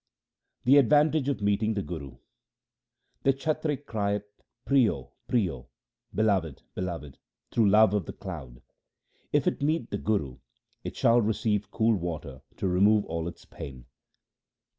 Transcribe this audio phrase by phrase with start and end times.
[0.63, 2.17] The advantage of meeting the Guru:—
[3.23, 4.23] The chatrik crieth,'
[4.65, 5.67] Prio, prio'
[6.15, 6.63] (Beloved!
[6.73, 7.19] Beloved!)
[7.51, 8.63] through love of the cloud.
[9.31, 10.39] If it meet the Guru,
[10.83, 13.85] it shall receive cool water to remove all its pain.